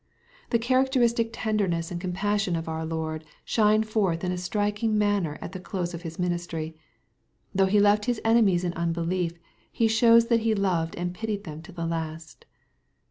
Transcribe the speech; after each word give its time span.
The 0.49 0.57
characteristic 0.57 1.29
tenderness 1.31 1.91
and 1.91 2.01
compassion 2.01 2.55
of 2.55 2.67
our 2.67 2.83
Lord^ 2.87 3.21
shine 3.45 3.83
forth 3.83 4.23
in 4.23 4.31
a 4.31 4.37
striking 4.39 4.97
manner 4.97 5.37
at 5.41 5.51
the 5.51 5.59
close 5.59 5.93
of 5.93 6.01
His 6.01 6.17
ministry. 6.17 6.75
^Though 7.55 7.69
He 7.69 7.79
le 7.79 7.89
ft 7.97 8.05
Hj 8.05 8.09
s 8.09 8.19
enemies 8.25 8.63
in 8.63 8.73
unbelief, 8.73 9.37
He 9.71 9.87
shows 9.87 10.25
that 10.29 10.39
He 10.39 10.55
loved 10.55 10.95
and 10.95 11.13
pitied 11.13 11.43
them 11.43 11.61
to 11.61 11.71
the 11.71 11.85
last. 11.85 12.45